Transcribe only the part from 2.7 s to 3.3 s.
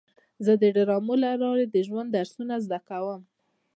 کوم.